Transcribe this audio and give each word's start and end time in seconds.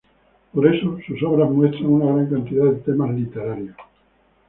Por 0.51 0.65
eso 0.65 0.97
sus 1.05 1.21
obras 1.21 1.51
muestran 1.51 1.85
una 1.85 2.05
gran 2.13 2.25
cantidad 2.27 2.65
de 2.71 2.79
temas 2.79 3.13
literarios. 3.13 3.75